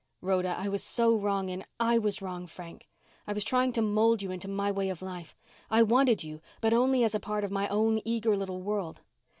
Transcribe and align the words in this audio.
"Rhoda, 0.19 0.55
I 0.57 0.67
was 0.67 0.81
so 0.83 1.15
wrong 1.15 1.49
in" 1.49 1.63
"I 1.93 1.99
was 1.99 2.23
wrong, 2.23 2.47
Frank. 2.47 2.87
I 3.27 3.33
was 3.33 3.43
trying 3.43 3.71
to 3.73 3.83
mold 3.83 4.23
you 4.23 4.31
into 4.31 4.47
my 4.47 4.71
way 4.71 4.89
of 4.89 5.03
life. 5.03 5.35
I 5.69 5.83
wanted 5.83 6.23
you, 6.23 6.41
but 6.59 6.73
only 6.73 7.03
as 7.03 7.13
a 7.13 7.19
part 7.19 7.43
of 7.43 7.51
my 7.51 7.67
own 7.67 8.01
eager 8.03 8.35
little 8.35 8.63
world. 8.63 9.01